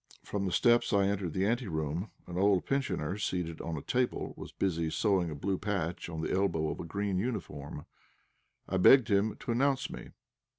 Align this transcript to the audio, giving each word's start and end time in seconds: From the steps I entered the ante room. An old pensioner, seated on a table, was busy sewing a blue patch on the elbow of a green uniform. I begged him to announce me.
From 0.23 0.47
the 0.47 0.51
steps 0.51 0.93
I 0.93 1.05
entered 1.05 1.33
the 1.33 1.45
ante 1.45 1.67
room. 1.67 2.09
An 2.25 2.35
old 2.35 2.65
pensioner, 2.65 3.19
seated 3.19 3.61
on 3.61 3.77
a 3.77 3.83
table, 3.83 4.33
was 4.35 4.51
busy 4.51 4.89
sewing 4.89 5.29
a 5.29 5.35
blue 5.35 5.59
patch 5.59 6.09
on 6.09 6.21
the 6.21 6.31
elbow 6.33 6.69
of 6.71 6.79
a 6.79 6.85
green 6.85 7.19
uniform. 7.19 7.85
I 8.67 8.77
begged 8.77 9.09
him 9.11 9.35
to 9.35 9.51
announce 9.51 9.91
me. 9.91 10.09